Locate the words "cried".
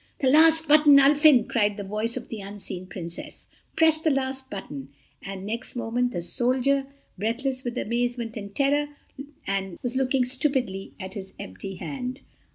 1.47-1.77